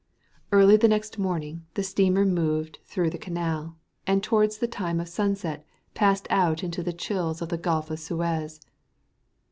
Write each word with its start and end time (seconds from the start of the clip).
Early 0.51 0.77
the 0.77 0.87
next 0.87 1.19
morning 1.19 1.67
the 1.75 1.83
steamer 1.83 2.25
moved 2.25 2.79
through 2.85 3.11
the 3.11 3.19
canal, 3.19 3.77
and 4.07 4.23
towards 4.23 4.57
the 4.57 4.67
time 4.67 4.99
of 4.99 5.07
sunset 5.07 5.63
passed 5.93 6.25
out 6.31 6.63
into 6.63 6.81
the 6.81 6.91
chills 6.91 7.39
of 7.39 7.49
the 7.49 7.57
Gulf 7.59 7.91
of 7.91 7.99
Suez. 7.99 8.59